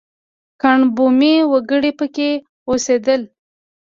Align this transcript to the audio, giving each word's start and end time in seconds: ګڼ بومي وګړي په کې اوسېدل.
ګڼ 0.61 0.79
بومي 0.95 1.35
وګړي 1.51 1.91
په 1.99 2.05
کې 2.15 2.29
اوسېدل. 2.69 3.21